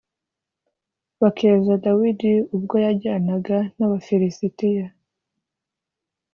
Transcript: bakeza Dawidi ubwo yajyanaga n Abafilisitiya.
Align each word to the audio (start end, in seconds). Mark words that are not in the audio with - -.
bakeza 1.21 1.73
Dawidi 1.85 2.33
ubwo 2.55 2.75
yajyanaga 2.85 3.57
n 3.77 3.79
Abafilisitiya. 3.85 4.85